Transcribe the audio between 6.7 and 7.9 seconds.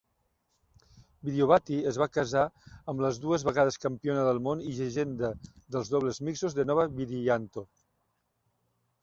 Nova Widianto.